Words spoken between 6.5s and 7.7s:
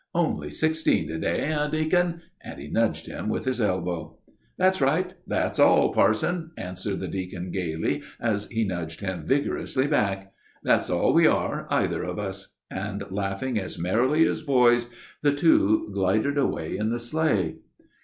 answered the deacon